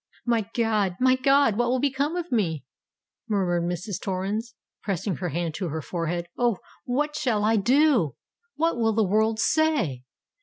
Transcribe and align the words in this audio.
"My 0.25 0.49
God! 0.55 0.95
my 0.99 1.15
God! 1.15 1.59
what 1.59 1.69
will 1.69 1.79
become 1.79 2.15
of 2.15 2.31
me?" 2.31 2.65
murmured 3.29 3.69
Mrs. 3.71 4.01
Torrens, 4.01 4.55
pressing 4.81 5.17
her 5.17 5.29
hand 5.29 5.53
to 5.53 5.67
her 5.67 5.83
forehead. 5.83 6.25
"Oh! 6.39 6.57
what 6.85 7.15
shall 7.15 7.43
I 7.45 7.55
do? 7.57 8.15
what 8.55 8.77
will 8.79 8.93
the 8.93 9.05
world 9.07 9.37
say? 9.39 10.05